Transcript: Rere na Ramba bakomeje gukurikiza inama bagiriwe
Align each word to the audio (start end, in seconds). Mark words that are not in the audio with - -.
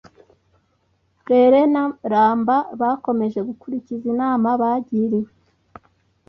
Rere 1.29 1.61
na 1.73 1.83
Ramba 2.11 2.57
bakomeje 2.79 3.39
gukurikiza 3.49 4.05
inama 4.13 4.49
bagiriwe 4.61 5.31